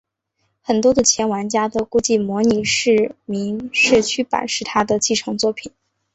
[0.63, 5.71] 很多的前玩家都估计模拟市民社区版是它的继承作品。